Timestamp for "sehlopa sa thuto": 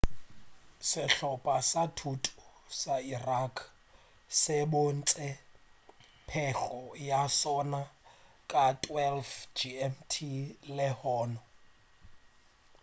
0.89-2.31